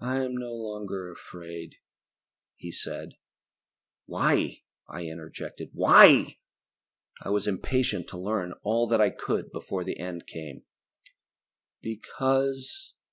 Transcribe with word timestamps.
"I 0.00 0.24
am 0.24 0.36
no 0.36 0.52
longer 0.52 1.12
afraid," 1.12 1.76
he 2.56 2.72
said. 2.72 3.12
"Why?" 4.06 4.64
I 4.88 5.04
interjected. 5.04 5.70
"Why?" 5.74 6.38
I 7.22 7.28
was 7.30 7.46
impatient 7.46 8.08
to 8.08 8.18
learn 8.18 8.54
all 8.64 8.88
that 8.88 9.00
I 9.00 9.10
could 9.10 9.52
before 9.52 9.84
the 9.84 10.00
end 10.00 10.26
came. 10.26 10.64
"Because 11.82 12.94